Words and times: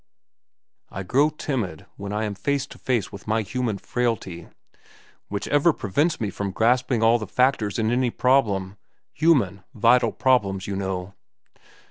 I 0.89 1.03
grow 1.03 1.29
timid 1.29 1.85
when 1.95 2.11
I 2.11 2.23
am 2.23 2.33
face 2.33 2.65
to 2.65 2.79
face 2.79 3.11
with 3.11 3.27
my 3.27 3.43
human 3.43 3.77
frailty, 3.77 4.47
which 5.27 5.47
ever 5.49 5.71
prevents 5.73 6.19
me 6.19 6.31
from 6.31 6.49
grasping 6.49 7.03
all 7.03 7.19
the 7.19 7.27
factors 7.27 7.77
in 7.77 7.91
any 7.91 8.09
problem—human, 8.09 9.63
vital 9.75 10.11
problems, 10.11 10.65
you 10.65 10.75
know." 10.75 11.13